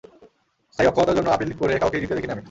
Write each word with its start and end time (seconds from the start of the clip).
স্থায়ী 0.73 0.87
অক্ষমতার 0.87 1.15
জন্য 1.15 1.29
আপিল 1.29 1.49
করে 1.59 1.73
কাউকেই 1.79 2.01
জিততে 2.01 2.15
দেখিনি 2.15 2.33
আমি। 2.33 2.39